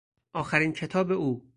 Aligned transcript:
آخرین 0.33 0.73
کتاب 0.73 1.11
او 1.11 1.49